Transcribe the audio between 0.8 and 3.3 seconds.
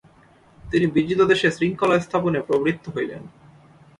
বিজিত দেশে শৃঙ্খলাস্থাপনে প্রবৃত্ত হইলেন।